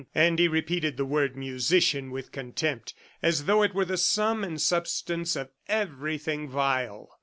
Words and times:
And 0.15 0.39
he 0.39 0.47
repeated 0.47 0.97
the 0.97 1.05
word 1.05 1.35
"musician" 1.35 2.09
with 2.09 2.31
contempt, 2.31 2.95
as 3.21 3.45
though 3.45 3.61
it 3.61 3.75
were 3.75 3.85
the 3.85 3.97
sum 3.97 4.43
and 4.43 4.59
substance 4.59 5.35
of 5.35 5.51
everything 5.69 6.49
vile. 6.49 7.11